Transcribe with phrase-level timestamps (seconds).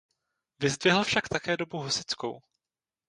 [0.59, 2.41] Vyzdvihl však také dobu husitskou.